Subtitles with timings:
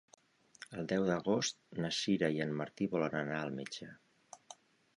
[0.77, 3.91] El deu d'agost na Sira i en Martí volen anar al metge.